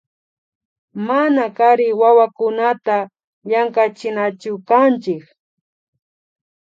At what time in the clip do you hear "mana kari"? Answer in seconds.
1.07-1.87